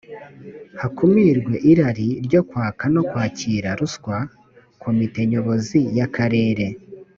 hakumirwe 0.81 1.55
irari 1.71 2.09
ryo 2.25 2.41
kwaka 2.49 2.83
no 2.93 3.01
kwakira 3.09 3.69
ruswa 3.79 4.17
komite 4.83 5.19
nyobozi 5.31 5.79
y 5.97 6.01
akarere 6.07 6.65